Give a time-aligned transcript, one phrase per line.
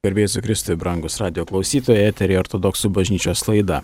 [0.00, 3.82] Garbėsiu Kristui, brangus radio klausytojai, eterį ortodoksų bažnyčios laida.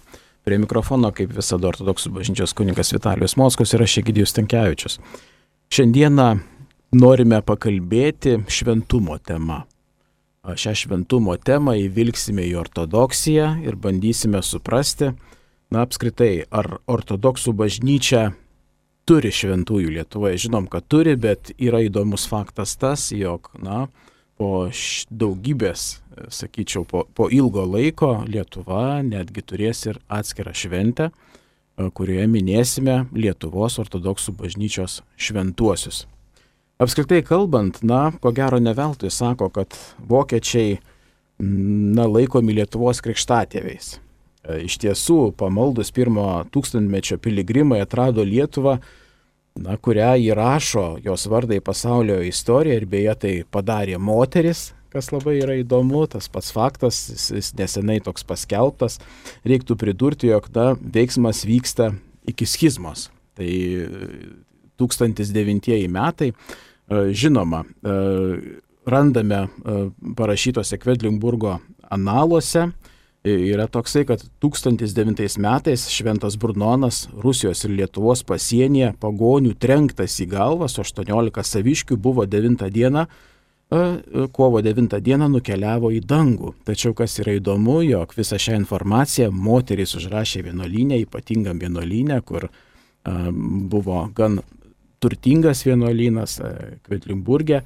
[0.48, 4.96] Prie mikrofono, kaip visada, ortodoksų bažnyčios kunigas Vitalijus Moskus ir aš Egidijus Tankievičius.
[5.76, 6.30] Šiandieną
[6.96, 9.58] norime pakalbėti šventumo tema.
[10.48, 15.12] Šią šventumo temą įvilksime į ortodoksiją ir bandysime suprasti,
[15.68, 18.30] na apskritai, ar ortodoksų bažnyčia
[19.04, 20.46] turi šventųjų Lietuvoje.
[20.48, 23.90] Žinom, kad turi, bet yra įdomus faktas tas, jog, na,
[24.36, 24.68] po
[25.10, 26.00] daugybės,
[26.32, 33.78] sakyčiau, po, po ilgo laiko Lietuva netgi turės ir atskirą šventę, e, kurioje minėsime Lietuvos
[33.82, 36.04] ortodoksų bažnyčios šventuosius.
[36.76, 40.76] Apskritai kalbant, na, ko gero neveltui sako, kad vokiečiai,
[41.40, 43.96] na, laikomi Lietuvos krikštatėviais.
[43.96, 48.78] E, iš tiesų, pamaldus pirmo tūkstantmečio piligrimai atrado Lietuvą
[49.56, 55.36] na, kurią įrašo jos vardą į pasaulio istoriją ir beje tai padarė moteris, kas labai
[55.42, 58.98] yra įdomu, tas pats faktas, jis, jis nesenai toks paskelbtas,
[59.48, 61.92] reiktų pridurti, jog na, veiksmas vyksta
[62.28, 63.10] iki schizmos.
[63.36, 63.50] Tai
[64.80, 67.96] 1009 metai, e, žinoma, e,
[68.88, 69.78] randame e,
[70.16, 71.58] parašytose Kvedlingburgo
[71.92, 72.70] analuose,
[73.26, 80.68] yra toksai, kad 1009 metais Šventas Brunonas Rusijos ir Lietuvos pasienyje pagonių trenktas į galvą
[80.70, 83.06] su 18 saviškių buvo 9 dieną,
[84.32, 86.52] kovo 9 dieną nukeliavo į dangų.
[86.68, 92.46] Tačiau kas yra įdomu, jog visą šią informaciją moterys užrašė vienuolynę, ypatingam vienuolynę, kur
[93.06, 94.38] buvo gan
[95.02, 96.38] turtingas vienuolynas
[96.86, 97.64] Kvetlimburgė.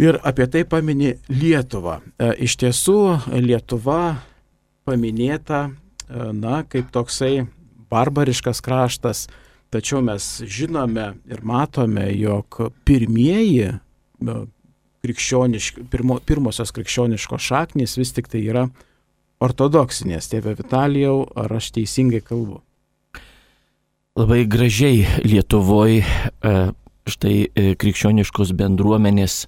[0.00, 2.00] Ir apie tai paminė Lietuva.
[2.18, 2.98] Iš tiesų,
[3.44, 4.16] Lietuva
[4.90, 7.46] paminėta, e, na, kaip toksai
[7.90, 9.28] barbariškas kraštas,
[9.70, 14.38] tačiau mes žinome ir matome, jog pirmieji e,
[15.06, 18.66] krikščioniški, pirmo, pirmosios krikščioniškos šaknys vis tik tai yra
[19.40, 20.28] ortodoksinės.
[20.32, 22.60] Tėve Vitalijau, ar aš teisingai kalbu?
[24.18, 26.02] Labai gražiai Lietuvoje
[27.10, 29.44] štai e, krikščioniškos bendruomenės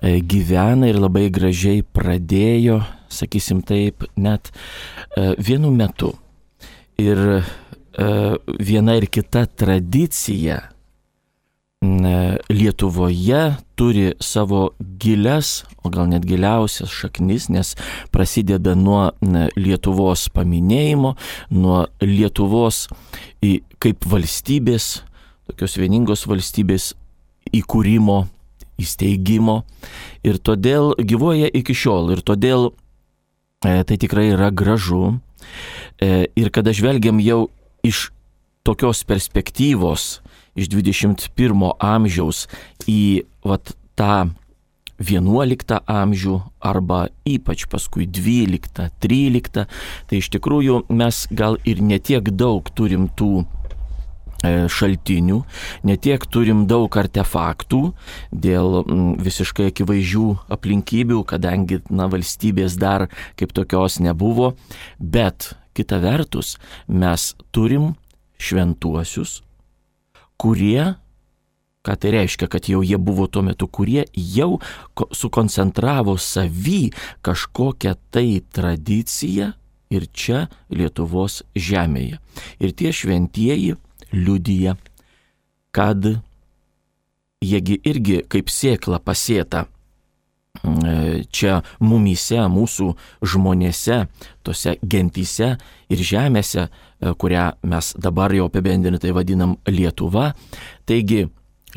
[0.00, 2.78] gyvena ir labai gražiai pradėjo
[3.10, 4.52] sakysim taip, net
[5.16, 6.14] e, vienu metu.
[7.00, 7.40] Ir e,
[8.60, 10.60] viena ir kita tradicija
[12.50, 17.72] Lietuvoje turi savo gilias, o gal net giliausias šaknis, nes
[18.12, 19.06] prasideda nuo
[19.56, 21.14] Lietuvos paminėjimo,
[21.56, 22.82] nuo Lietuvos
[23.80, 24.90] kaip valstybės,
[25.48, 26.92] tokios vieningos valstybės
[27.56, 28.26] įkūrimo,
[28.80, 29.62] įsteigimo
[30.24, 32.70] ir todėl gyvoja iki šiol ir todėl
[33.60, 35.20] tai tikrai yra gražu.
[36.00, 37.50] E, ir kada žvelgiam jau
[37.84, 38.08] iš
[38.64, 40.22] tokios perspektyvos,
[40.56, 42.46] iš 21 amžiaus
[42.88, 44.32] į vat, tą
[45.00, 49.64] 11 amžių arba ypač paskui 12, 13,
[50.08, 53.59] tai iš tikrųjų mes gal ir netiek daug turim tų E,
[54.42, 55.40] šaltinių,
[55.86, 57.82] netiek turim daug artefaktų
[58.32, 58.80] dėl
[59.20, 63.08] visiškai akivaizdžių aplinkybių, kadangi na, valstybės dar
[63.40, 64.54] kaip tokios nebuvo,
[64.98, 66.56] bet kita vertus
[66.88, 67.94] mes turim
[68.40, 69.40] šventuosius,
[70.40, 70.96] kurie
[71.80, 74.58] Ką tai reiškia, kad jau jie buvo tuo metu, kurie jau
[75.16, 76.90] sukoncentravo savy
[77.24, 79.54] kažkokią tai tradiciją
[79.88, 82.20] ir čia Lietuvos žemėje.
[82.60, 83.78] Ir tie šventieji
[84.12, 84.76] liudyja,
[85.74, 86.06] kad
[87.40, 92.90] jiegi irgi kaip sėkla pasėta e, čia mumyse, mūsų
[93.22, 94.02] žmonėse,
[94.44, 95.54] tose gentyse
[95.88, 100.32] ir žemėse, e, kurią mes dabar jau apibendrintai vadinam Lietuva.
[100.84, 101.28] Taigi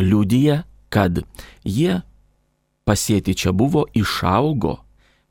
[0.02, 0.64] liūdija,
[0.94, 1.24] kad
[1.64, 2.02] jie
[2.84, 4.82] pasėti čia buvo, išaugo,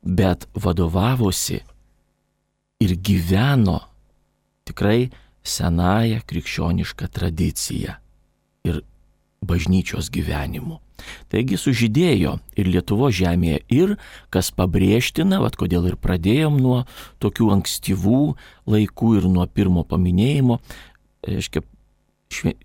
[0.03, 1.61] bet vadovavosi
[2.83, 3.79] ir gyveno
[4.67, 5.11] tikrai
[5.43, 7.99] senąją krikščionišką tradiciją
[8.63, 8.81] ir
[9.43, 10.79] bažnyčios gyvenimu.
[11.27, 13.95] Taigi sužydėjo ir Lietuvo žemėje ir,
[14.31, 16.83] kas pabrėžtina, vad kodėl ir pradėjom nuo
[17.23, 18.21] tokių ankstyvų
[18.71, 20.61] laikų ir nuo pirmo paminėjimo,
[21.27, 21.63] reiškia,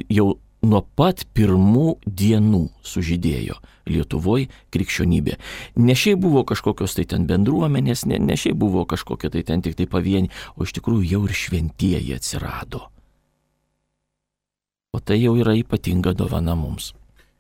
[0.06, 0.28] jau
[0.62, 3.58] nuo pat pirmų dienų sužydėjo
[3.88, 5.38] Lietuvoje krikščionybė.
[5.80, 9.78] Ne šiaip buvo kažkokios tai ten bendruomenės, ne, ne šiaip buvo kažkokie tai ten tik
[9.78, 12.88] tai pavieni, o iš tikrųjų jau ir šventieji atsirado.
[14.92, 16.92] O tai jau yra ypatinga dovana mums.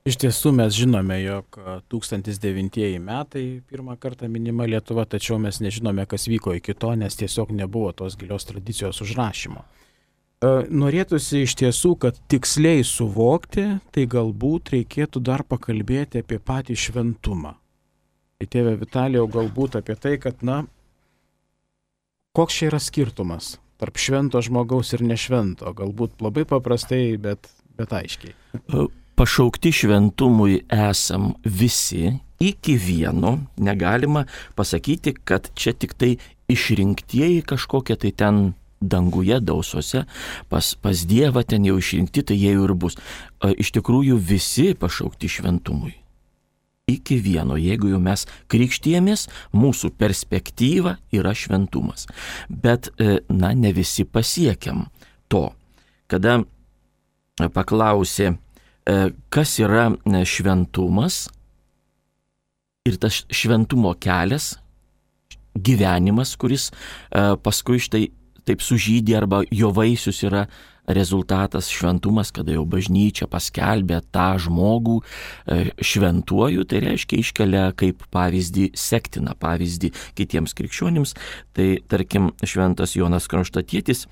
[0.08, 1.58] Iš tiesų mes žinome, jog
[1.92, 7.50] 1009 metai pirmą kartą minima Lietuva, tačiau mes nežinome, kas vyko iki to, nes tiesiog
[7.52, 9.66] nebuvo tos gilios tradicijos užrašymo.
[10.38, 17.54] E, norėtųsi iš tiesų, kad tiksliai suvokti, tai galbūt reikėtų dar pakalbėti apie patį šventumą.
[18.38, 20.62] Tai tėvė Vitalijau galbūt apie tai, kad, na,
[22.38, 28.34] koks čia yra skirtumas tarp švento žmogaus ir nešvento, galbūt labai paprastai, bet, bet aiškiai.
[29.18, 32.10] Pašaukti šventumui esam visi
[32.42, 34.24] iki vieno, negalima
[34.58, 36.16] pasakyti, kad čia tik tai
[36.50, 38.42] išrinktieji kažkokie tai ten
[38.80, 40.04] danguje, dausose,
[40.48, 42.98] pas, pas Dievą ten jau išrinkti, tai jie jau ir bus.
[43.42, 45.96] Iš tikrųjų visi pašaukti šventumui.
[46.88, 52.06] Iki vieno, jeigu jau mes krikštijamės, mūsų perspektyva yra šventumas.
[52.48, 54.86] Bet, e, na, ne visi pasiekiam
[55.28, 55.50] to.
[56.08, 56.38] Kada
[57.36, 58.96] paklausė, e,
[59.28, 61.26] kas yra e, šventumas
[62.88, 64.54] ir tas šventumo kelias,
[65.58, 66.70] gyvenimas, kuris
[67.42, 68.06] paskui štai
[68.48, 70.46] taip sužydė arba jo vaisius yra
[70.88, 78.70] rezultatas šventumas, kada jau bažnyčia paskelbė tą žmogų e, šventuoju, tai reiškia iškelia kaip pavyzdį,
[78.72, 81.14] sektina pavyzdį kitiems krikščionims.
[81.52, 84.06] Tai tarkim, šventas Jonas Kronštatėtis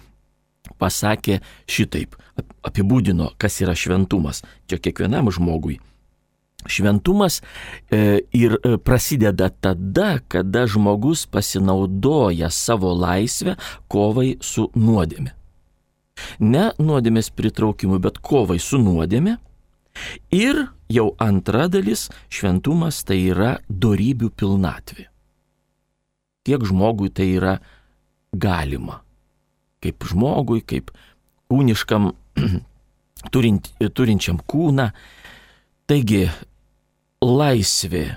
[0.76, 1.40] pasakė
[1.70, 2.18] šitaip,
[2.66, 4.44] apibūdino, kas yra šventumas.
[4.68, 5.80] Čia kiekvienam žmogui
[6.66, 7.42] Šventumas
[7.90, 13.54] e, ir e, prasideda tada, kada žmogus pasinaudoja savo laisvę
[13.92, 15.34] kovai su nuodėme.
[16.40, 19.36] Ne nuodėmės pritraukimu, bet kovai su nuodėme.
[20.32, 25.06] Ir jau antra dalis- šventumas tai yra darybių pilnatvė.
[26.46, 27.58] Kiek žmogui tai yra
[28.32, 29.02] galima.
[29.82, 30.90] Kaip žmogui, kaip
[31.50, 32.12] kūniškam,
[33.32, 34.90] turint, turinčiam kūną.
[35.86, 36.24] Taigi
[37.22, 38.16] laisvė,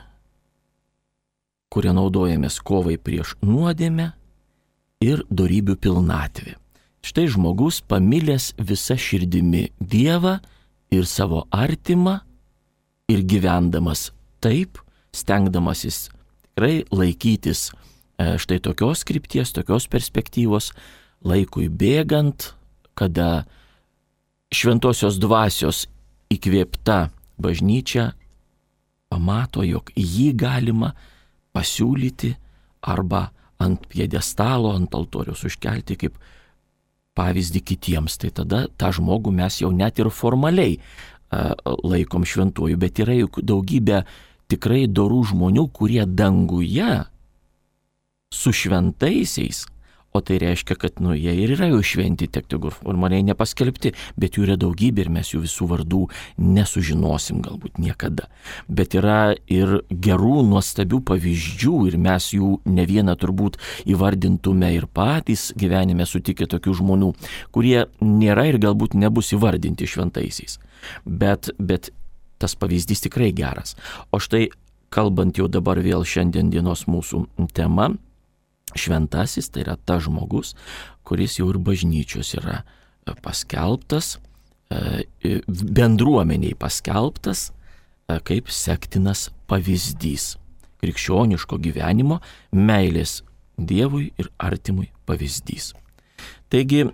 [1.69, 4.07] kurią naudojamės kovai prieš nuodėmę
[5.05, 6.55] ir darybių pilnatvė.
[7.05, 10.39] Štai žmogus pamilęs visą širdimi Dievą
[10.89, 12.15] ir savo artimą
[13.05, 14.07] ir gyvendamas
[14.41, 14.81] taip,
[15.13, 16.07] stengdamasis
[16.41, 20.71] tikrai laikytis e, štai tokios krypties, tokios perspektyvos,
[21.21, 22.49] laikui bėgant,
[22.97, 23.45] kada
[24.49, 25.85] šventosios dvasios
[26.33, 28.11] įkvėpta bažnyčia
[29.09, 30.93] pamato, jog jį galima
[31.55, 32.33] pasiūlyti
[32.87, 36.19] arba ant piedestalo, ant altoriaus užkelti kaip
[37.19, 38.17] pavyzdį kitiems.
[38.21, 43.41] Tai tada tą žmogų mes jau net ir formaliai uh, laikom šventuoju, bet yra juk
[43.43, 44.03] daugybė
[44.49, 47.03] tikrai dorų žmonių, kurie danguje
[48.33, 49.65] su šventaisiais
[50.11, 54.39] O tai reiškia, kad nu, jie ir yra jau šventi, tik tegul formaliai nepaskelbti, bet
[54.39, 55.99] jų yra daugybė ir mes jų visų vardų
[56.41, 58.25] nesužinosim galbūt niekada.
[58.65, 65.51] Bet yra ir gerų, nuostabių pavyzdžių ir mes jų ne vieną turbūt įvardintume ir patys
[65.53, 67.13] gyvenime sutikę tokių žmonių,
[67.53, 70.57] kurie nėra ir galbūt nebus įvardinti šventaisiais.
[71.05, 71.93] Bet, bet
[72.41, 73.75] tas pavyzdys tikrai geras.
[74.09, 74.47] O štai
[74.89, 77.91] kalbant jau dabar vėl šiandien dienos mūsų tema,
[78.77, 80.55] šventasis tai yra tas žmogus,
[81.07, 84.17] kuris jau ir bažnyčios yra e, paskelbtas,
[84.69, 90.35] e, bendruomeniai paskelbtas e, kaip sektinas pavyzdys
[90.79, 92.21] krikščioniško gyvenimo,
[92.55, 93.19] meilės
[93.59, 95.73] Dievui ir artimui pavyzdys.
[96.47, 96.85] Taigi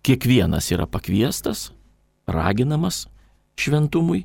[0.00, 1.66] kiekvienas yra pakviestas,
[2.24, 3.02] raginamas
[3.60, 4.22] šventumui,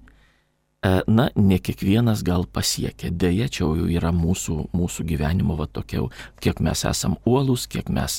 [1.07, 3.11] na, ne kiekvienas gal pasiekia.
[3.11, 6.07] Deja, čia jau yra mūsų, mūsų gyvenimo va tokia,
[6.41, 8.15] kiek mes esam uolus, kiek mes,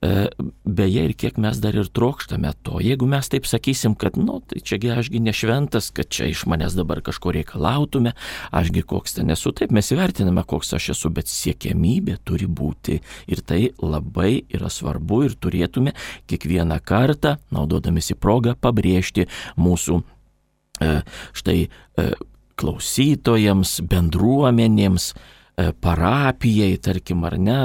[0.00, 0.30] e,
[0.64, 2.80] beje, ir kiek mes dar ir trokštame to.
[2.80, 7.02] Jeigu mes taip sakysim, kad, nu, tai čiagi ašgi nešventas, kad čia iš manęs dabar
[7.04, 8.14] kažko reikalautume,
[8.56, 13.02] ašgi koks ten esu, taip mes įvertiname, koks aš esu, bet siekiamybė turi būti.
[13.28, 15.92] Ir tai labai yra svarbu ir turėtume
[16.24, 19.28] kiekvieną kartą, naudodamėsi progą, pabrėžti
[19.60, 20.21] mūsų E,
[21.36, 22.06] štai e,
[22.60, 27.60] klausytojams, bendruomenėms, e, parapijai, tarkim, ar ne,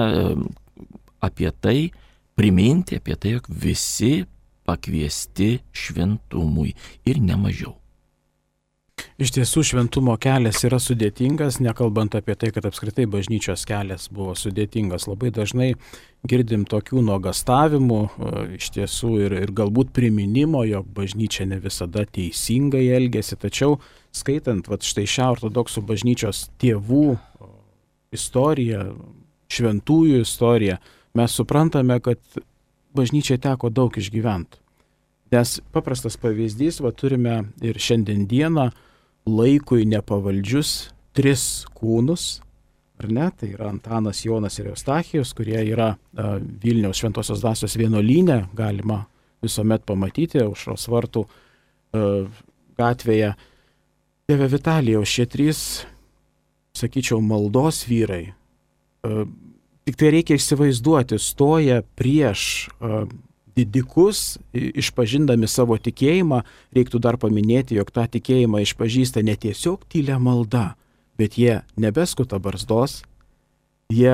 [1.23, 1.79] apie tai
[2.37, 4.25] priminti, apie tai, jog visi
[4.67, 6.73] pakviesti šventumui
[7.07, 7.76] ir nemažiau.
[9.17, 15.07] Iš tiesų šventumo kelias yra sudėtingas, nekalbant apie tai, kad apskritai bažnyčios kelias buvo sudėtingas.
[15.09, 15.71] Labai dažnai
[16.29, 22.83] girdim tokių nuogastavimų, e, iš tiesų ir, ir galbūt priminimo, jog bažnyčia ne visada teisingai
[22.93, 23.79] elgesi, tačiau
[24.13, 27.17] skaitant vat, štai šią ortodoksų bažnyčios tėvų
[28.13, 28.85] istoriją,
[29.49, 30.77] šventųjų istoriją,
[31.17, 32.21] mes suprantame, kad
[32.93, 34.61] bažnyčia teko daug išgyventi.
[35.33, 38.69] Nes paprastas pavyzdys, va turime ir šiandien dieną
[39.27, 42.39] laikui nepavaldžius tris kūnus,
[42.97, 45.91] ar ne, tai yra Antanas, Jonas ir Eustachijos, kurie yra
[46.63, 49.03] Vilniaus Šventosios Dasios vienuolynė, galima
[49.43, 51.27] visuomet pamatyti užros vartų
[52.77, 53.35] gatvėje.
[54.27, 55.59] Tėve Vitalijaus šie trys
[56.77, 58.33] sakyčiau, maldos vyrai.
[59.87, 62.67] Tik tai reikia įsivaizduoti, stoja prieš
[63.57, 66.43] didikus, išpažindami savo tikėjimą,
[66.77, 70.75] reiktų dar paminėti, jog tą tikėjimą išpažįsta ne tiesiog tylę malda,
[71.17, 73.01] bet jie nebeskuta barzdos,
[73.93, 74.13] jie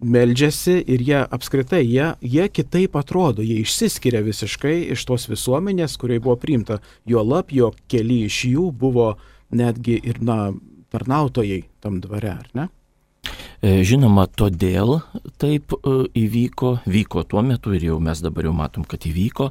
[0.00, 6.22] meldžiasi ir jie apskritai, jie, jie kitaip atrodo, jie išsiskiria visiškai iš tos visuomenės, kuriai
[6.22, 9.14] buvo priimta, jo lab, jo keli iš jų buvo
[9.56, 10.52] netgi ir, na,
[10.92, 12.68] tarnautojai tam dvare, ar ne?
[13.66, 15.00] E, žinoma, todėl
[15.40, 19.48] taip e, įvyko, vyko tuo metu ir jau mes dabar jau matom, kad įvyko,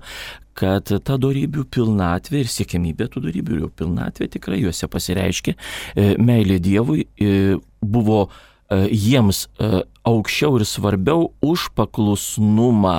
[0.56, 5.56] kad ta darybių pilnatvė ir siekimybė tų darybių jau pilnatvė tikrai juose pasireiškė.
[5.56, 7.08] E, meilė Dievui
[7.82, 8.28] buvo
[8.72, 9.44] jiems
[10.10, 12.96] aukščiau ir svarbiau už paklusnumą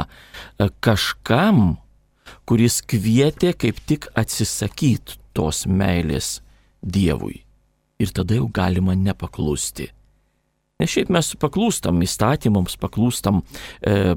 [0.85, 1.81] kažkam,
[2.47, 6.37] kuris kvietė kaip tik atsisakyti tos meilės
[6.87, 7.41] Dievui.
[7.99, 9.91] Ir tada jau galima nepaklusti.
[10.77, 13.41] Nes šiaip mes paklūstam įstatymams, paklūstam
[13.81, 14.17] e,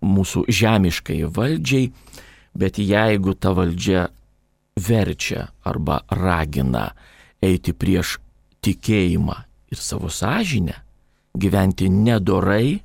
[0.00, 1.90] mūsų žemiškai valdžiai,
[2.54, 4.06] bet jeigu ta valdžia
[4.80, 6.90] verčia arba ragina
[7.42, 8.18] eiti prieš
[8.62, 9.36] tikėjimą
[9.72, 10.76] ir savo sąžinę,
[11.34, 12.78] gyventi nedorai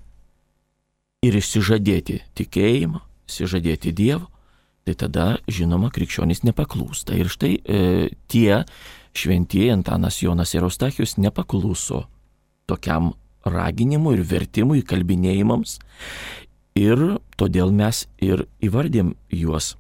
[1.26, 4.30] ir išsižadėti tikėjimą, išsižadėti Dievo,
[4.86, 7.18] tai tada, žinoma, krikščionys nepaklūsta.
[7.18, 7.80] Ir štai e,
[8.30, 8.62] tie
[9.18, 12.06] šventieji Antanas Jonas ir Eustachijus nepakluso
[12.70, 13.14] tokiam
[13.46, 15.80] raginimui ir vertimui, kalbinėjimams.
[16.76, 17.02] Ir
[17.40, 19.76] todėl mes ir įvardėm juos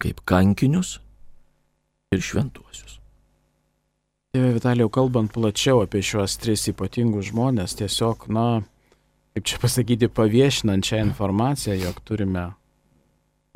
[0.00, 0.96] kaip kankinius
[2.14, 2.98] ir šventuosius.
[4.36, 8.46] Tėve Vitalijau, kalbant plačiau apie šiuos tris ypatingus žmonės, tiesiog, na,
[9.36, 12.50] kaip čia pasakyti, paviešinant šią informaciją, jog turime,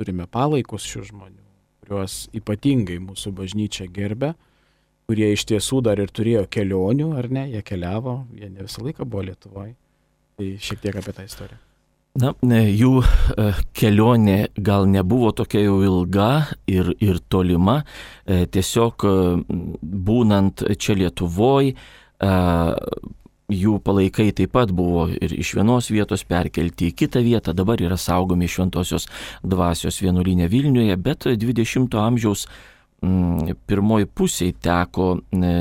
[0.01, 1.43] turime palaikus šių žmonių,
[1.83, 4.33] kuriuos ypatingai mūsų bažnyčia gerbė
[5.09, 9.07] kurie iš tiesų dar ir turėjo kelionių, ar ne, jie keliavo, jie ne visą laiką
[9.07, 9.75] buvo Lietuvoje.
[10.39, 11.59] Tai šiek tiek apie tą istoriją.
[12.19, 12.33] Na,
[12.67, 16.31] jų e, kelionė gal nebuvo tokia jau ilga
[16.67, 17.77] ir, ir tolima,
[18.27, 19.13] e, tiesiog e,
[19.79, 21.77] būnant čia Lietuvoje,
[23.51, 27.97] jų palaikai taip pat buvo ir iš vienos vietos perkelti į kitą vietą, dabar yra
[27.97, 29.07] saugomi šventosios
[29.41, 32.45] dvasios vienuolinė Vilniuje, bet 20-ojo amžiaus
[33.01, 35.51] pirmoji pusėje teko e,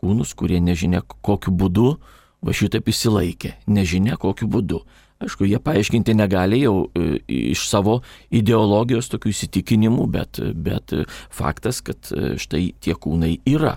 [0.00, 1.94] kūnus, kurie nežinia kokiu būdu
[2.40, 4.80] va šitaip įsilaikė, nežinia kokiu būdu.
[5.20, 7.20] Aišku, jie paaiškinti negali jau e,
[7.52, 7.98] iš savo
[8.32, 10.94] ideologijos tokių įsitikinimų, bet, bet
[11.28, 13.76] faktas, kad e, štai tie kūnai yra.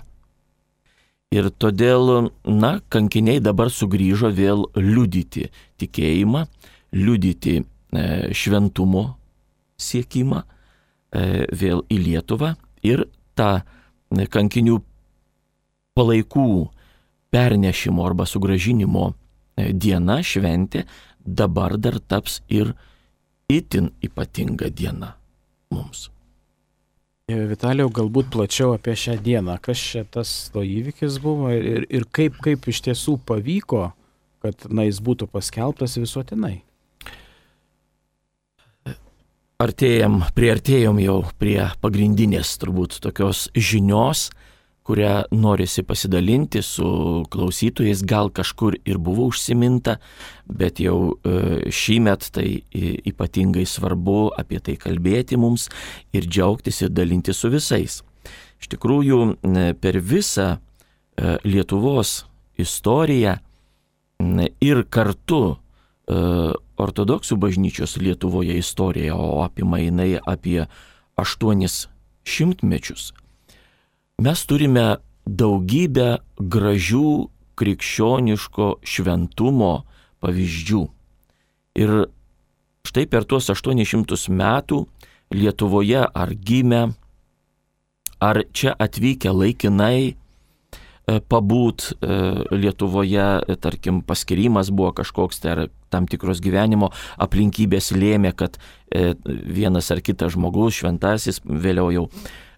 [1.34, 5.50] Ir todėl, na, kankiniai dabar sugrįžo vėl liudyti
[5.82, 6.46] tikėjimą,
[6.96, 7.64] liudyti e,
[8.32, 9.10] šventumo
[9.76, 10.44] siekimą
[11.14, 12.48] vėl į Lietuvą
[12.86, 13.06] ir
[13.38, 13.64] tą
[14.30, 14.78] kankinių
[15.98, 16.48] palaikų
[17.34, 20.84] pernešimo arba sugražinimo e, diena, šventė,
[21.24, 22.74] dabar dar taps ir
[23.50, 25.14] itin ypatinga diena
[25.74, 26.10] mums.
[27.24, 32.36] Vitalijau, galbūt plačiau apie šią dieną, kas čia tas to įvykis buvo ir, ir kaip,
[32.44, 33.86] kaip iš tiesų pavyko,
[34.44, 36.58] kad na, jis būtų paskelbtas visuotinai.
[39.64, 44.26] Artėjom, priartėjom jau prie pagrindinės turbūt tokios žinios,
[44.84, 46.88] kurią norisi pasidalinti su
[47.32, 49.94] klausytojais, gal kažkur ir buvo užsiminta,
[50.44, 52.48] bet jau e, šį metą tai
[53.08, 55.70] ypatingai svarbu apie tai kalbėti mums
[56.12, 58.02] ir džiaugtis ir dalinti su visais.
[58.60, 59.22] Iš tikrųjų,
[59.80, 60.58] per visą
[61.44, 62.24] Lietuvos
[62.60, 63.38] istoriją
[64.60, 65.44] ir kartu
[66.06, 70.66] ortodoksų bažnyčios Lietuvoje istorija, o apima jinai apie
[71.16, 71.86] aštuonis
[72.28, 73.12] šimtmečius,
[74.20, 79.84] mes turime daugybę gražių krikščioniško šventumo
[80.24, 80.82] pavyzdžių.
[81.80, 81.92] Ir
[82.86, 84.84] štai per tuos 800 metų
[85.34, 86.92] Lietuvoje ar gimę,
[88.20, 90.14] ar čia atvykę laikinai e,
[91.06, 92.20] pabūt e,
[92.56, 96.90] Lietuvoje, tarkim, paskirimas buvo kažkoks, tai ar tam tikros gyvenimo
[97.22, 98.56] aplinkybės lėmė, kad
[98.88, 102.08] e, vienas ar kitas žmogus, šventasis, vėliau jau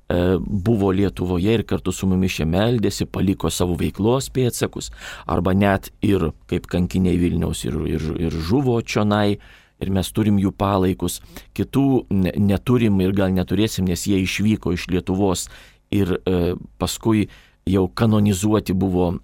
[0.09, 4.93] E, buvo Lietuvoje ir kartu su mumis čia meldėsi, paliko savo veiklos pėtsakus,
[5.27, 9.39] arba net ir kaip kankiniai Vilniaus ir, ir, ir žuvo čionai.
[9.77, 11.19] Ir mes turim jų palaikus,
[11.53, 12.07] kitų
[12.41, 15.43] neturim ir gal neturėsim, nes jie išvyko iš Lietuvos
[15.93, 17.27] ir e, paskui
[17.67, 19.15] jau kanonizuoti buvo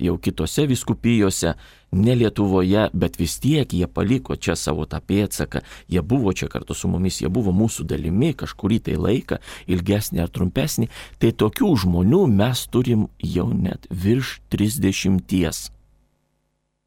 [0.00, 1.54] jau kitose viskupijose,
[1.92, 6.74] ne Lietuvoje, bet vis tiek jie paliko čia savo tą pėdsaką, jie buvo čia kartu
[6.74, 9.38] su mumis, jie buvo mūsų dalimi kažkurį tai laiką,
[9.70, 10.88] ilgesnį ar trumpesnį,
[11.22, 15.70] tai tokių žmonių mes turim jau net virš 30.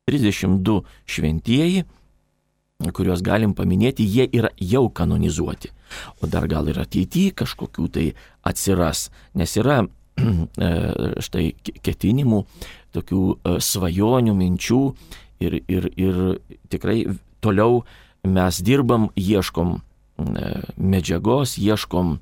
[0.05, 0.79] 32
[1.09, 1.85] šventieji,
[2.93, 5.71] kuriuos galim paminėti, jie yra jau kanonizuoti.
[6.19, 8.09] O dar gal ir ateityje kažkokių tai
[8.43, 9.85] atsiras, nes yra
[11.25, 11.49] štai
[11.83, 12.41] ketinimų,
[12.95, 14.81] tokių e, svajonių, minčių
[15.43, 16.21] ir, ir, ir
[16.71, 17.01] tikrai
[17.43, 17.83] toliau
[18.25, 22.17] mes dirbam, ieškom e, medžiagos, ieškom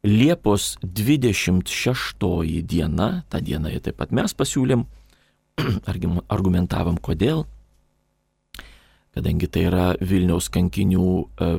[0.00, 4.86] Liepos 26 diena, tą dieną taip pat mes pasiūlėm,
[6.36, 7.44] argumentavom kodėl,
[9.12, 11.50] kadangi tai yra Vilniaus kankinių e,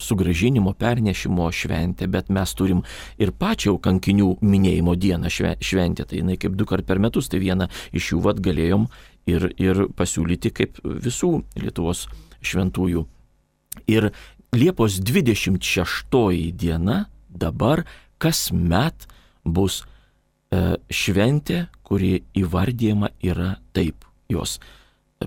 [0.00, 2.80] sugražinimo, pernešimo šventė, bet mes turim
[3.20, 7.68] ir pačią kankinių minėjimo dieną šventę, tai jinai kaip du kart per metus, tai vieną
[7.92, 8.88] iš jų vad galėjom
[9.26, 12.06] ir, ir pasiūlyti kaip visų Lietuvos
[12.46, 13.04] šventųjų.
[13.90, 14.10] Ir
[14.56, 17.84] Liepos 26 diena dabar
[18.22, 19.06] kasmet
[19.44, 19.82] bus
[20.50, 24.06] e, šventė, kuri įvardyjama yra taip.
[24.32, 24.56] Jos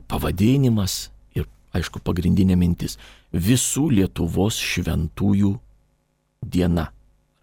[0.10, 2.98] pavadinimas ir, aišku, pagrindinė mintis-
[3.50, 5.54] visų Lietuvos šventųjų
[6.42, 6.90] diena.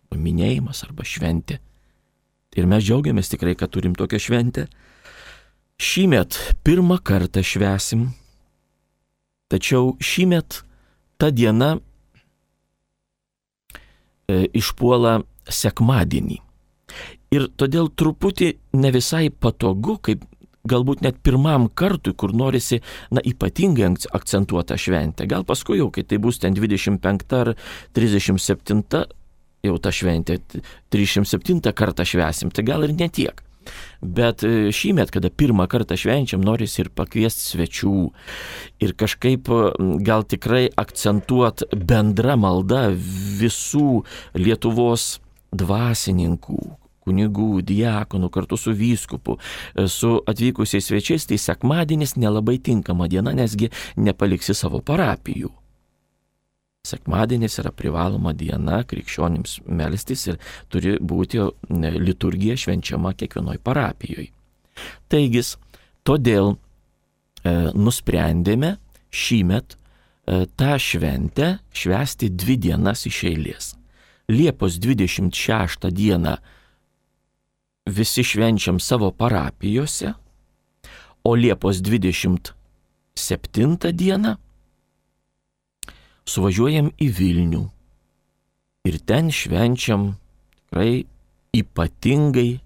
[0.07, 1.61] Arba minėjimas, arba šventė.
[2.57, 4.67] Ir mes džiaugiamės tikrai, kad turim tokią šventę.
[5.77, 8.07] Šįmet pirmą kartą švesim,
[9.53, 10.63] tačiau šįmet
[11.21, 11.77] ta diena
[14.25, 16.39] e, išpuola sekmadienį.
[17.37, 20.25] Ir todėl truputį ne visai patogu, kaip
[20.65, 22.81] galbūt net pirmam kartui, kur norisi,
[23.13, 25.29] na, ypatingai akcentuotą šventę.
[25.29, 27.53] Gal paskui jau, kai tai bus ten 25 ar
[27.93, 29.05] 37
[29.67, 30.41] jau ta šventė,
[30.95, 33.46] 37 kartą švesim, tai gal ir ne tiek.
[34.01, 37.99] Bet e, šįmet, kada pirmą kartą švenčiam, norisi ir pakviesti svečių.
[38.85, 39.49] Ir kažkaip
[40.05, 44.03] gal tikrai akcentuot bendrą maldą visų
[44.37, 45.17] Lietuvos
[45.57, 46.61] dvasininkų,
[47.07, 49.39] kunigų, diakonų, kartu su vyskupu,
[49.75, 55.53] e, su atvykusiais svečiais, tai sekmadienis nelabai tinkama diena, nesgi nepaliksi savo parapijų.
[56.87, 60.37] Sekmadienis yra privaloma diena krikščionims melstis ir
[60.73, 61.39] turi būti
[61.99, 64.31] liturgija švenčiama kiekvienoje parapijoje.
[65.11, 65.43] Taigi,
[66.07, 66.57] todėl e,
[67.75, 68.77] nusprendėme
[69.11, 69.79] šįmet e,
[70.59, 73.65] tą šventę švęsti dvi dienas iš eilės.
[74.29, 76.35] Liepos 26 dieną
[77.87, 80.13] visi švenčiam savo parapijose,
[81.25, 84.37] o Liepos 27 dieną
[86.29, 87.65] suvažiuojam į Vilnių.
[88.87, 90.13] Ir ten švenčiam
[90.67, 91.07] tikrai
[91.57, 92.61] ypatingai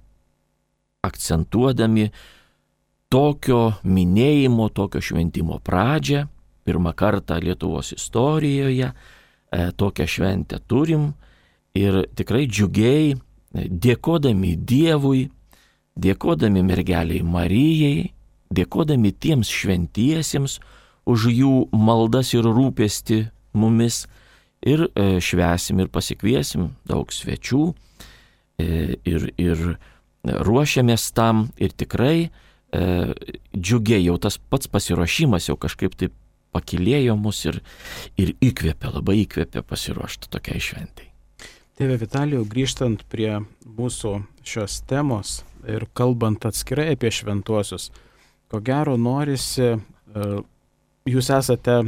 [1.07, 2.11] akcentuodami
[3.11, 6.27] tokio minėjimo, tokio šventimo pradžią,
[6.65, 11.15] pirmą kartą Lietuvos istorijoje, e, tokią šventę turim.
[11.75, 13.15] Ir tikrai džiugiai
[13.55, 15.31] dėkodami Dievui,
[15.97, 18.13] dėkodami mergeliai Marijai,
[18.51, 20.59] dėkodami tiems šventiesiems
[21.07, 24.05] už jų maldas ir rūpesti mumis
[24.63, 27.63] ir e, švesim ir pasikviesim daug svečių
[28.61, 28.67] e,
[29.09, 29.65] ir, ir
[30.25, 32.31] ruošiamės tam ir tikrai e,
[33.57, 36.17] džiugiai jau tas pats pasiruošimas jau kažkaip taip
[36.51, 37.61] pakilėjo mus ir,
[38.19, 41.07] ir įkvėpė, labai įkvėpė pasiruošti tokiai šventai.
[41.79, 47.89] Tėve Vitalijau, grįžtant prie mūsų šios temos ir kalbant atskirai apie šventuosius,
[48.51, 49.71] ko gero norisi,
[51.09, 51.79] jūs esate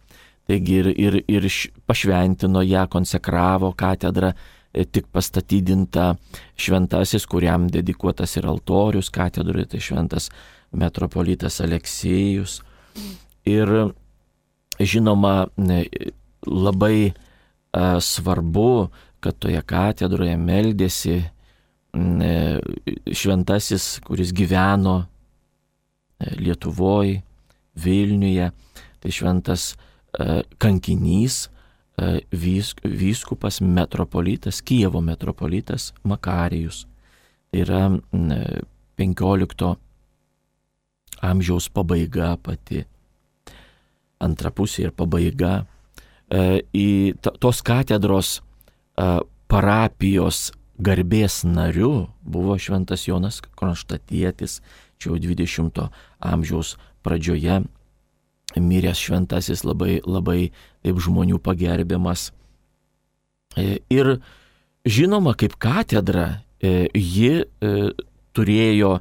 [0.51, 1.47] Taigi ir, ir, ir
[1.87, 4.33] pašventino ją, konsekravo katedrą
[4.73, 6.15] E, tik pastatydinta
[6.57, 10.31] šventasis, kuriam dedikuotas ir altorius katedroje, tai šventas
[10.73, 12.63] metropolitas Aleksėjus.
[13.49, 13.73] Ir
[14.81, 15.35] žinoma,
[16.49, 17.13] labai
[18.01, 18.89] svarbu,
[19.23, 21.19] kad toje katedroje meldėsi
[21.93, 25.05] šventasis, kuris gyveno e,
[26.41, 27.21] Lietuvoje,
[27.73, 28.51] Vilniuje,
[29.01, 29.73] tai šventas
[30.61, 31.47] kankinys,
[32.03, 32.21] E,
[32.85, 36.87] vyskupas metropolitas, Kievo metropolitas Makarijus.
[37.51, 37.83] Tai yra
[38.97, 39.77] 15
[41.21, 42.81] amžiaus pabaiga pati,
[44.25, 45.67] antra pusė ir pabaiga.
[46.33, 46.89] E, į
[47.21, 49.21] tos katedros e,
[49.53, 54.61] parapijos garbės nariu buvo šventas Jonas Kronštatietis,
[54.99, 55.89] čia jau 20
[56.21, 57.63] amžiaus pradžioje
[58.61, 60.53] miręs šventasis labai, labai
[60.85, 62.31] taip žmonių pagerbiamas.
[63.57, 64.19] E, ir
[64.85, 67.75] žinoma, kaip katedra, e, ji e,
[68.37, 68.95] turėjo,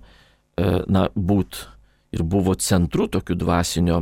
[0.61, 1.57] na, būt
[2.13, 4.01] ir buvo centru tokių dvasinio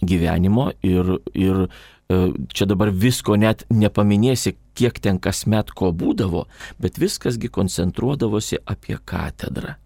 [0.00, 1.60] gyvenimo ir, ir
[2.08, 6.46] čia dabar visko net nepaminėsi, kiek ten kasmet ko būdavo,
[6.80, 9.76] bet viskasgi koncentruodavosi apie katedrą.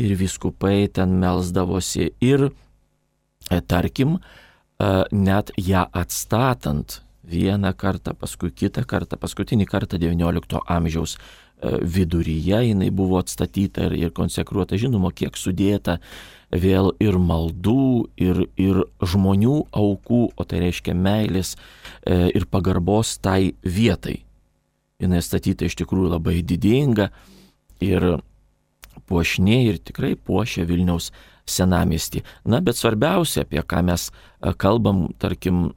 [0.00, 2.48] Ir viskupai ten melzdavosi ir
[3.48, 4.18] E, tarkim,
[4.78, 11.16] e, net ją atstatant vieną kartą, paskui kitą kartą, paskutinį kartą XIX amžiaus
[11.62, 15.98] viduryje jinai buvo atstatyta ir, ir konsekruota, žinoma, kiek sudėta
[16.50, 21.54] vėl ir maldų, ir, ir žmonių aukų, o tai reiškia meilės
[22.08, 24.22] ir pagarbos tai vietai.
[25.00, 27.10] Jis statyta iš tikrųjų labai didinga
[27.80, 28.20] ir
[29.08, 31.10] puošniai ir tikrai puošia Vilniaus
[31.50, 32.24] senamestį.
[32.48, 34.10] Na, bet svarbiausia, apie ką mes
[34.56, 35.72] kalbam, tarkim,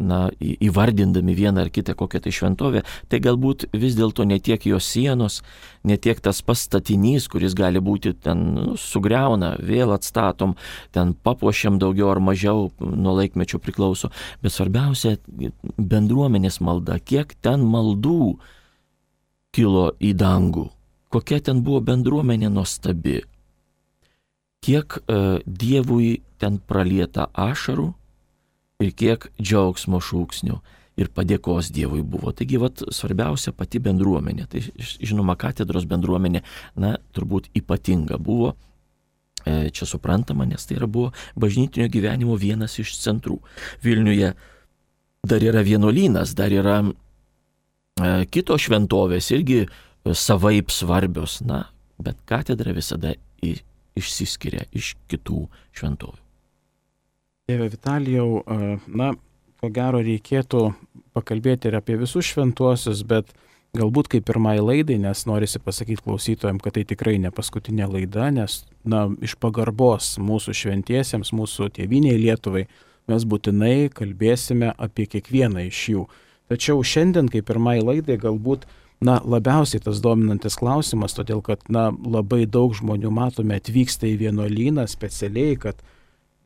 [0.00, 4.88] na, įvardindami vieną ar kitą kokią tai šventovę, tai galbūt vis dėlto ne tiek jos
[4.88, 5.42] sienos,
[5.84, 10.56] ne tiek tas pastatinys, kuris gali būti ten nu, sugriauna, vėl atstatom,
[10.96, 14.10] ten papuošiam daugiau ar mažiau, nuo laikmečio priklauso,
[14.40, 15.18] bet svarbiausia
[15.76, 18.36] bendruomenės malda, kiek ten maldų
[19.56, 20.70] kilo į dangų,
[21.12, 23.20] kokia ten buvo bendruomenė nuostabi,
[24.66, 27.92] kiek uh, Dievui ten pralieta ašarų
[28.82, 30.58] ir kiek džiaugsmo šūksnių
[30.96, 32.32] ir padėkos Dievui buvo.
[32.36, 34.46] Taigi, vat, svarbiausia pati bendruomenė.
[34.50, 36.42] Tai žinoma, katedros bendruomenė,
[36.80, 38.54] na, turbūt ypatinga buvo.
[39.46, 43.38] E, čia suprantama, nes tai yra buvo bažnytinio gyvenimo vienas iš centrų.
[43.84, 44.32] Vilniuje
[45.26, 46.90] dar yra vienuolynas, dar yra e,
[48.32, 49.66] kitos šventovės irgi
[50.16, 51.66] savaip svarbios, na,
[52.02, 53.14] bet katedra visada
[53.96, 56.22] išsiskiria iš kitų šventovių.
[57.46, 58.42] Tėve Vitalijau,
[58.90, 59.12] na,
[59.62, 60.62] ko gero reikėtų
[61.16, 63.30] pakalbėti ir apie visus šventuosius, bet
[63.76, 68.64] galbūt kaip pirmai laidai, nes norisi pasakyti klausytojams, kad tai tikrai ne paskutinė laida, nes,
[68.84, 72.66] na, iš pagarbos mūsų šventiesiems, mūsų tėviniai Lietuvai,
[73.10, 76.06] mes būtinai kalbėsime apie kiekvieną iš jų.
[76.50, 78.66] Tačiau šiandien, kaip pirmai laidai, galbūt,
[79.00, 84.86] na, labiausiai tas dominantis klausimas, todėl kad, na, labai daug žmonių matome atvyksta į vienuolyną
[84.88, 85.82] specialiai, kad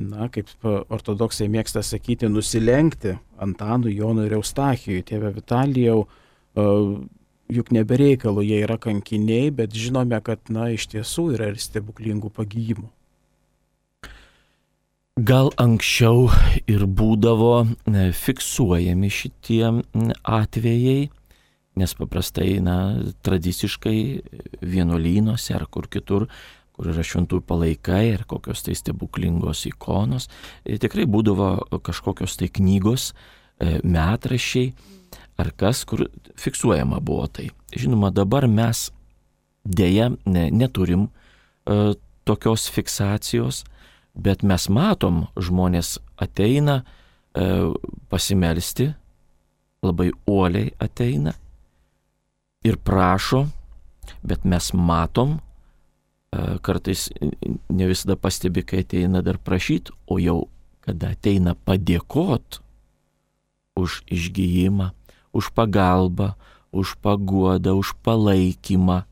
[0.01, 5.05] na, kaip ortodoksai mėgsta sakyti, nusilenkti Antanui, Jonui ir Eustachijui.
[5.07, 6.07] Tėve Vitalijau,
[7.51, 12.89] juk nebereikalu jie yra kankiniai, bet žinome, kad, na, iš tiesų yra ir stebuklingų pagyjimų.
[15.21, 16.31] Gal anksčiau
[16.71, 17.67] ir būdavo
[18.17, 19.67] fiksuojami šitie
[20.25, 21.11] atvejai,
[21.81, 22.77] nes paprastai, na,
[23.27, 23.99] tradiciškai
[24.63, 26.29] vienuolynuose ar kur kitur
[26.81, 30.31] kur yra šventųjų palaikai ir kokios tai stebuklingos ikonos.
[30.65, 33.11] Ir tikrai būdavo kažkokios tai knygos,
[33.61, 34.71] e, metrašiai
[35.37, 36.07] ar kas, kur
[36.41, 37.51] fiksuojama buvo tai.
[37.77, 38.89] Žinoma, dabar mes
[39.69, 41.93] dėja ne, neturim e,
[42.25, 43.67] tokios fiksacijos,
[44.17, 47.45] bet mes matom, žmonės ateina e,
[48.09, 48.89] pasimelsti,
[49.85, 51.37] labai uoliai ateina
[52.65, 53.47] ir prašo,
[54.23, 55.39] bet mes matom,
[56.63, 57.09] kartais
[57.69, 60.45] ne visada pastebi, kai ateina dar prašyti, o jau
[60.85, 62.61] kada ateina padėkot
[63.81, 64.91] už išgyjimą,
[65.33, 66.35] už pagalbą,
[66.71, 69.05] už paguodą, už palaikymą.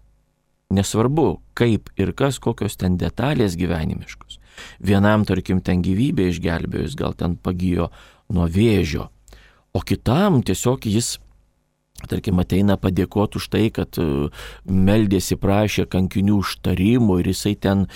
[0.69, 4.37] Nesvarbu, kaip ir kas, kokios ten detalės gyvenimiškos.
[4.85, 7.89] Vienam, tarkim, ten gyvybė išgelbėjus, gal ten pagijo
[8.29, 9.09] nuo vėžio,
[9.73, 11.17] o kitam tiesiog jis
[12.07, 14.29] tarkim, ateina padėkoti už tai, kad e,
[14.65, 17.87] meldėsi, prašė kankinių užtarimų ir jisai ten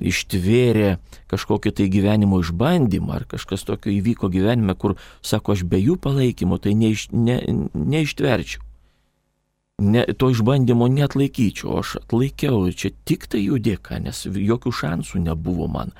[0.00, 0.96] ištvėrė
[1.30, 6.58] kažkokį tai gyvenimo išbandymą ar kažkas tokio įvyko gyvenime, kur sako, aš be jų palaikymo
[6.62, 7.40] tai neiš, ne,
[7.74, 8.64] neištverčiau.
[9.80, 15.22] Ne, to išbandymo net laikyčiau, aš atlaikiau, čia tik tai jų dėka, nes jokių šansų
[15.24, 15.94] nebuvo man.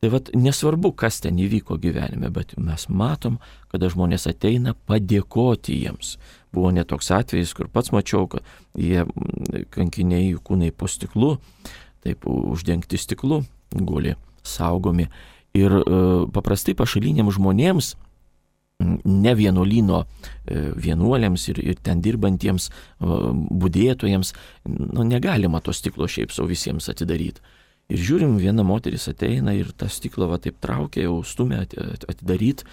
[0.00, 3.36] Tai vad nesvarbu, kas ten įvyko gyvenime, bet mes matom,
[3.68, 6.14] kada žmonės ateina padėkoti jiems.
[6.54, 8.46] Buvo netoks atvejis, kur pats mačiau, kad
[8.78, 9.04] jie
[9.74, 11.36] kankiniai jų kūnai po stiklu,
[12.04, 13.42] taip uždengti stiklu,
[13.74, 15.08] guli saugomi.
[15.58, 15.82] Ir e,
[16.32, 17.94] paprastai pašaliniams žmonėms,
[19.04, 22.68] ne vienuolino e, vienuoliams ir, ir ten dirbantiems
[23.00, 24.34] būdėtojams,
[24.70, 27.42] nu, negalima to stiklo šiaip savo visiems atidaryti.
[27.88, 32.68] Ir žiūrim, viena moteris ateina ir tą stiklą va taip traukia, jau stumia atidaryti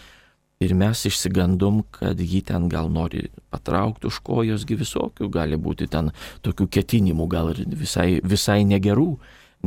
[0.63, 6.13] Ir mes išsigandom, kad jį ten gal nori patraukti už kojosgi visokių, gali būti ten
[6.47, 9.09] tokių ketinimų, gal ir visai, visai negerų.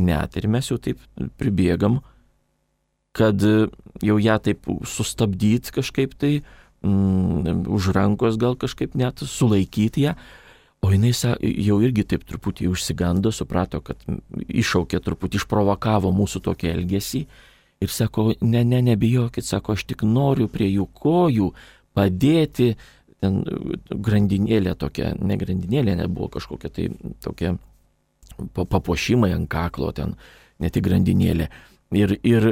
[0.00, 1.02] Net ir mes jau taip
[1.36, 1.98] pribėgam,
[3.12, 6.40] kad jau ją taip sustabdyti kažkaip tai,
[6.86, 10.14] mm, už rankos gal kažkaip net sulaikyti ją.
[10.80, 13.98] O jinai jau irgi taip truputį užsigando, suprato, kad
[14.46, 17.24] iššaukė truputį, išprovokavo mūsų tokį elgesį
[17.80, 21.52] ir sako, ne, ne, nebijokit, sako, aš tik noriu prie jų kojų
[21.96, 22.72] padėti,
[23.22, 23.40] ten
[23.90, 26.88] grandinėlė tokia, ne grandinėlė, nebuvo kažkokia tai
[27.24, 27.56] tokia
[28.54, 30.14] papuošimai ant kaklo, ten
[30.62, 31.48] ne tik grandinėlė.
[31.96, 32.50] Ir, ir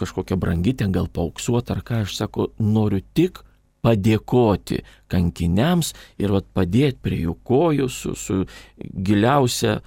[0.00, 3.44] kažkokia brangi ten gal pauksuot ar ką, aš sako, noriu tik
[3.86, 4.80] padėkoti
[5.12, 8.40] kankiniams ir vat, padėti prie jų kojų su, su
[8.80, 9.78] giliausia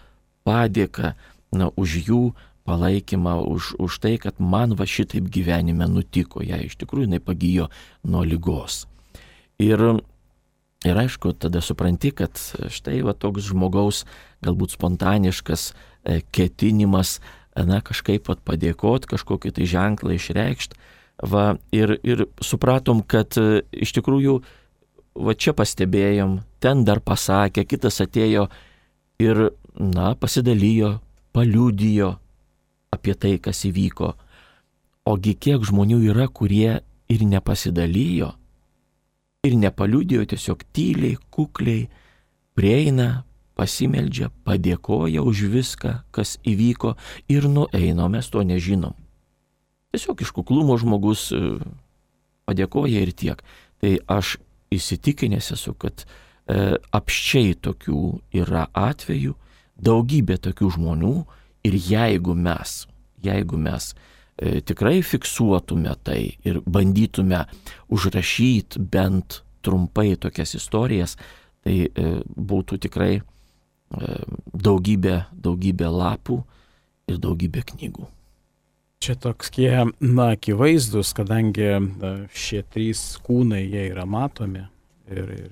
[0.48, 1.18] padėka
[1.52, 2.24] na, už jų
[2.70, 7.70] palaikymą, už, už tai, kad man va šitaip gyvenime nutiko, ją iš tikrųjų jinai pagijo
[8.06, 8.84] nuo lygos.
[9.60, 9.82] Ir,
[10.86, 12.38] ir aišku, tada supranti, kad
[12.70, 14.06] štai va toks žmogaus
[14.46, 17.18] galbūt spontaniškas e, ketinimas
[17.58, 20.80] na, kažkaip pat padėkoti, kažkokį tai ženklą išreikšti.
[21.20, 24.38] Va, ir, ir supratom, kad e, iš tikrųjų,
[25.20, 28.48] va čia pastebėjom, ten dar pasakė, kitas atėjo
[29.20, 31.00] ir, na, pasidalijo,
[31.36, 32.14] paliudijo
[32.94, 34.14] apie tai, kas įvyko.
[35.10, 38.34] Ogi kiek žmonių yra, kurie ir nepasidalijo,
[39.46, 41.88] ir nepaliudijo, tiesiog tyliai, kukliai
[42.58, 43.24] prieina,
[43.60, 46.96] pasimeldžia, padėkoja už viską, kas įvyko
[47.32, 48.96] ir nueina, mes to nežinom.
[49.92, 51.58] Tiesiog iš kuklumo žmogus e,
[52.48, 53.42] padėkoja ir tiek.
[53.82, 54.38] Tai aš
[54.76, 58.04] įsitikinęs esu, kad e, apščiai tokių
[58.38, 59.34] yra atvejų,
[59.80, 61.16] daugybė tokių žmonių
[61.70, 62.84] ir jeigu mes,
[63.24, 67.46] jeigu mes e, tikrai fiksuotume tai ir bandytume
[67.94, 71.18] užrašyti bent trumpai tokias istorijas,
[71.64, 73.24] tai e, būtų tikrai e,
[74.54, 76.40] daugybė, daugybė lapų
[77.10, 78.08] ir daugybė knygų.
[79.00, 79.72] Čia tokie,
[80.04, 84.66] na, akivaizdus, kadangi na, šie trys kūnai, jie yra matomi
[85.08, 85.52] ir, ir,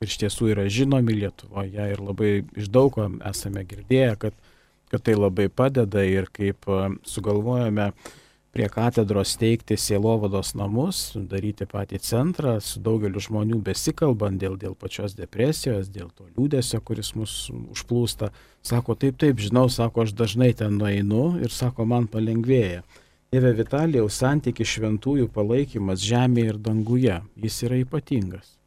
[0.00, 4.38] ir iš tiesų yra žinomi Lietuvoje ir labai iš daug ko esame girdėję, kad,
[4.90, 6.66] kad tai labai padeda ir kaip
[7.06, 8.10] sugalvojame uh,
[8.50, 15.14] prie katedros steigti sielovados namus, daryti patį centrą, su daugeliu žmonių besikalbant dėl, dėl pačios
[15.18, 18.32] depresijos, dėl to liūdėsio, kuris mus užplūsta.
[18.66, 22.82] Sako, taip, taip, žinau, sako, aš dažnai ten nueinu ir sako, man palengvėja.
[23.30, 28.59] Tėve Vitalijaus santyki šventųjų palaikymas žemėje ir danguje, jis yra ypatingas.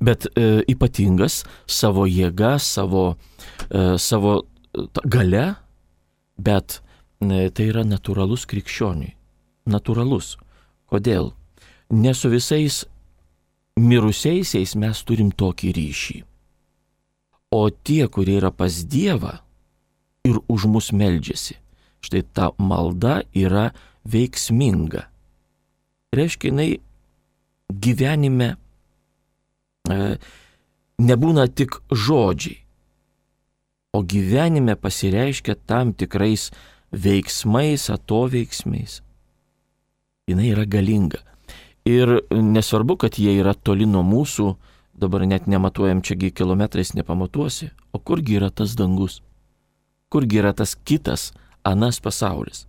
[0.00, 3.16] Bet e, ypatingas savo jėga, savo,
[3.70, 4.40] e, savo
[5.04, 5.46] gale,
[6.36, 6.80] bet
[7.16, 9.14] tai yra natūralus krikščioniui.
[9.72, 10.34] Natūralus.
[10.86, 11.32] Kodėl?
[11.90, 12.82] Ne su visais
[13.80, 16.18] mirusiaisiais mes turim tokį ryšį.
[17.56, 19.38] O tie, kurie yra pas Dievą
[20.26, 21.56] ir už mus meldžiasi,
[22.02, 23.70] štai ta malda yra
[24.04, 25.06] veiksminga.
[26.16, 26.70] Reiškia, jinai
[27.70, 28.56] gyvenime e,
[29.86, 32.60] nebūna tik žodžiai,
[33.96, 36.50] o gyvenime pasireiškia tam tikrais
[36.92, 39.00] veiksmais, atoveiksmiais.
[40.26, 41.22] Jis yra galinga.
[41.86, 44.56] Ir nesvarbu, kad jie yra toli nuo mūsų,
[44.98, 49.20] dabar net nematuojam čiagi kilometrais nepamatuosi, o kurgi yra tas dangus,
[50.10, 51.30] kurgi yra tas kitas,
[51.62, 52.64] anas pasaulis.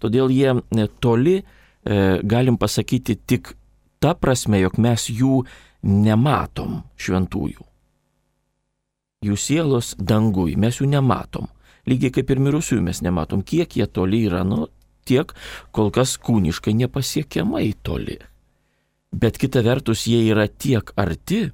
[0.00, 0.54] Todėl jie
[1.00, 3.52] toli, e, galim pasakyti, tik
[4.00, 5.44] ta prasme, jog mes jų
[5.86, 7.64] nematom šventųjų.
[9.26, 11.48] Jų sielos dangui, mes jų nematom
[11.86, 14.66] lygiai kaip ir mirusiųjų mes nematom, kiek jie toli yra, nu,
[15.06, 15.32] tiek
[15.74, 18.18] kol kas kūniškai nepasiekiamai toli.
[19.14, 21.46] Bet kita vertus, jie yra tiek arti,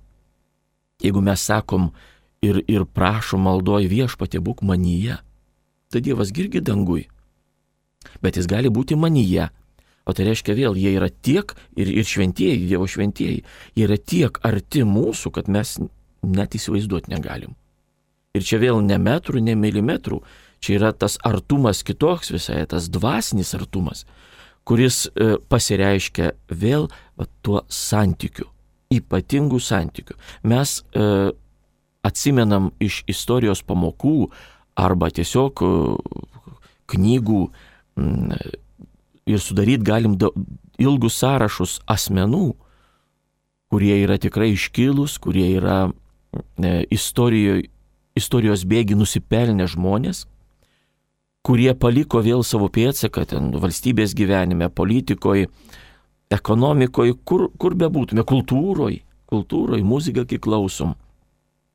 [1.03, 1.91] jeigu mes sakom
[2.43, 5.21] ir, ir prašom maldoj viešpatė būk manyje,
[5.93, 7.07] tai Dievas irgi dangui.
[8.25, 9.51] Bet jis gali būti manyje.
[10.03, 13.43] O tai reiškia vėl, jie yra tiek ir, ir šventieji, Dievo šventieji,
[13.77, 15.77] jie yra tiek arti mūsų, kad mes
[16.23, 17.55] net įsivaizduoti negalim.
[18.35, 20.23] Ir čia vėl ne metrų, ne milimetrų,
[20.63, 24.07] čia yra tas artumas kitoks visai, tas dvasinis artumas,
[24.67, 26.89] kuris e, pasireiškia vėl
[27.19, 28.49] va, tuo santykiu,
[28.95, 30.17] ypatingų santykių.
[30.49, 31.07] Mes e,
[32.07, 34.31] atsimenam iš istorijos pamokų
[34.81, 35.73] arba tiesiog e,
[36.93, 37.43] knygų
[39.27, 40.17] ir sudaryti galim
[40.79, 42.53] ilgus sąrašus asmenų,
[43.73, 47.69] kurie yra tikrai iškilus, kurie yra e, istorijoje
[48.19, 50.27] istorijos bėgi nusipelnę žmonės,
[51.47, 55.49] kurie paliko vėl savo pėdsaką ten valstybės gyvenime, politikoje,
[56.33, 60.95] ekonomikoje, kur, kur bebūtume, kultūroje, kultūroje, muziką, kai klausom,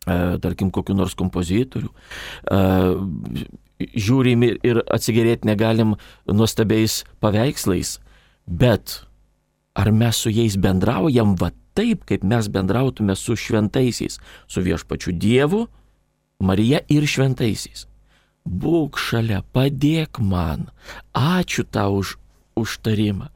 [0.05, 2.61] e, tarkim, kokiu nors kompozitoriu, e,
[3.79, 7.97] žiūrim ir, atsigerėti negalim nuostabiais paveikslais,
[8.47, 9.01] bet
[9.77, 15.67] ar mes su jais bendraujam va taip, kaip mes bendrautume su šventaisiais, su viešpačiu Dievu,
[16.39, 17.85] Marija ir šventaisiais.
[18.47, 20.69] Būk šalia, padėk man.
[21.13, 22.15] Ačiū tau už
[22.57, 23.29] užtarimą.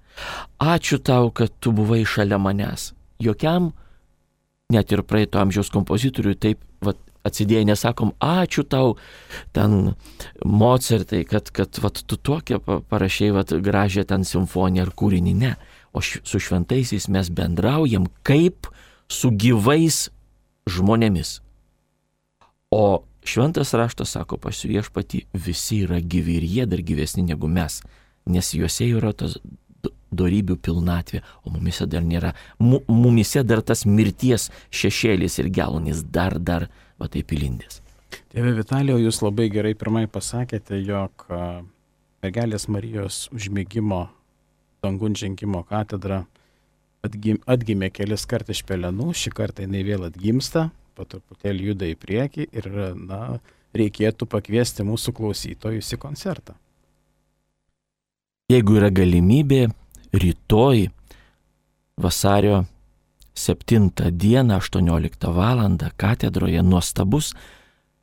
[0.61, 2.91] Ačiū tau, kad tu buvai šalia manęs.
[3.21, 3.71] Jokiam,
[4.71, 8.95] net ir praeito amžiaus kompozitoriui taip vat, atsidėję nesakom, ačiū tau,
[9.55, 9.93] ten
[10.45, 15.35] Mozartai, kad, kad vat, tu tokią parašiai vat, gražią ten simfoniją ar kūrinį.
[15.37, 15.53] Ne.
[15.93, 18.69] O š, su šventaisiais mes bendraujam kaip
[19.11, 20.09] su gyvais
[20.71, 21.39] žmonėmis.
[22.71, 27.81] O šventas raštas sako pas viešpati, visi yra gyvi ir jie dar gyvesni negu mes,
[28.25, 29.37] nes juose yra tas
[30.11, 36.37] darybių pilnatvė, o mumise dar nėra, mu, mumise dar tas mirties šešėlis ir gelonis dar,
[36.39, 36.67] dar,
[37.01, 37.81] va taip įlindęs.
[38.31, 41.25] Tėve Vitalijau, jūs labai gerai pirmai pasakėte, jog
[42.21, 44.05] mergelės Marijos užmėgimo
[44.83, 46.23] dangun žengimo katedra
[47.05, 51.97] atgim, atgimė kelis kartus iš pelenų, šį kartą jinai vėl atgimsta, po truputėlį juda į
[52.01, 53.39] priekį ir, na,
[53.77, 56.57] reikėtų pakviesti mūsų klausytojus į koncertą.
[58.51, 59.69] Jeigu yra galimybė,
[60.11, 60.89] rytoj
[62.01, 62.65] vasario
[63.33, 65.77] 7 dieną 18 val.
[65.97, 67.33] katedroje nuostabus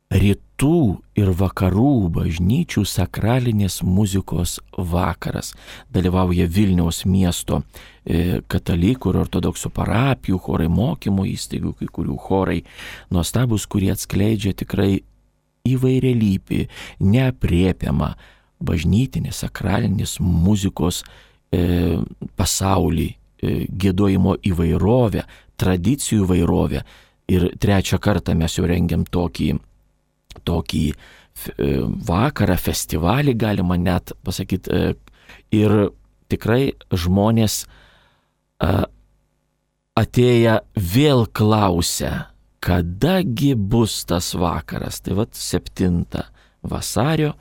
[0.09, 5.53] rytų ir vakarų bažnyčių sakralinės muzikos vakaras.
[5.93, 12.63] Dalyvauja Vilniaus miesto e, katalikų ir ortodoksų parapijų, chorai mokymo įstaigų, kai kurių chorai
[13.13, 15.03] nuostabus, kurie atskleidžia tikrai
[15.69, 16.65] įvairialypį,
[17.05, 18.15] neapriepiamą
[18.59, 21.03] bažnytinės sakralinės muzikos
[21.53, 21.99] e,
[22.39, 23.11] pasaulį,
[23.41, 25.23] gėdojimo įvairovę,
[25.59, 26.83] tradicijų įvairovę.
[27.29, 29.53] Ir trečią kartą mes jau rengiam tokį
[30.45, 30.95] tokį e,
[32.09, 34.71] vakarą, festivalį, galima net pasakyti.
[34.71, 34.95] E,
[35.55, 35.75] ir
[36.31, 38.71] tikrai žmonės e,
[39.99, 40.59] atėję
[40.95, 42.29] vėl klausia,
[42.63, 45.01] kadagi bus tas vakaras.
[45.05, 46.03] Tai vad 7
[46.69, 47.33] vasario,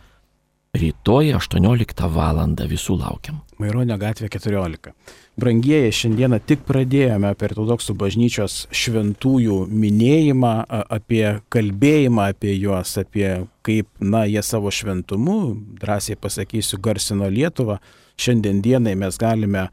[0.78, 2.44] rytoj 18 val.
[2.70, 3.42] visų laukiam.
[3.59, 4.92] Maironio gatvė 14.
[5.38, 10.52] Brangieji, šiandieną tik pradėjome apie ortodoksų bažnyčios šventųjų minėjimą,
[10.94, 13.26] apie kalbėjimą apie juos, apie
[13.66, 17.80] kaip, na, jie savo šventumu, drąsiai pasakysiu, garsino Lietuvą.
[18.18, 19.68] Šiandien dienai mes galime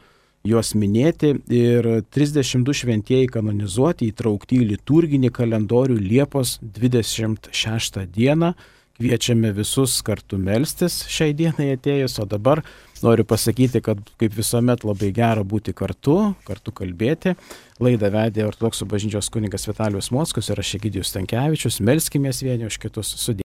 [0.45, 8.55] juos minėti ir 32 šventieji kanonizuoti įtraukti į liturginį kalendorių Liepos 26 dieną.
[8.95, 12.61] Kviečiame visus kartu melstis šiai dienai atėjus, o dabar
[13.03, 17.35] Noriu pasakyti, kad kaip visuomet labai gera būti kartu, kartu kalbėti.
[17.83, 21.81] Laidą vedė ortodoksų bažnyčios kuningas Vitalijus Moskus ir aš Egidijus Tankievičius.
[21.83, 23.33] Melskime vieni už kitus sudė.